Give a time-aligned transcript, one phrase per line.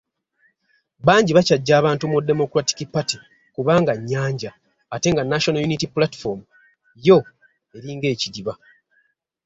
[1.05, 3.17] Bangi bakyaggya abantu mu Democratic Party
[3.55, 4.51] kubanga nnyanja
[4.93, 6.39] ate nga National Unity Platform
[7.07, 7.17] yo
[7.75, 8.53] eringa ekidiba.